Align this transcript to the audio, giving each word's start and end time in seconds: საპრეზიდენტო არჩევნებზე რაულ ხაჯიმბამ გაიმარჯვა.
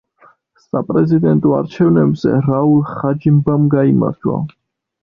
საპრეზიდენტო 0.61 1.53
არჩევნებზე 1.59 2.35
რაულ 2.49 2.83
ხაჯიმბამ 2.95 3.71
გაიმარჯვა. 3.77 4.43